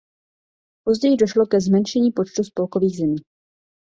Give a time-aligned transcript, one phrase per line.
[0.83, 3.15] Později došlo ke zmenšení počtu spolkových zemí.